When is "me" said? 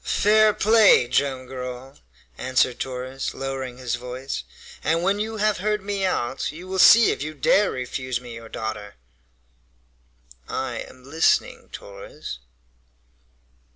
5.83-6.03, 8.19-8.33